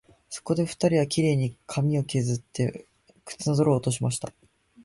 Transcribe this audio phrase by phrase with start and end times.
[0.31, 2.87] そこで二人は、綺麗に髪をけずって、
[3.23, 4.33] 靴の泥を落としました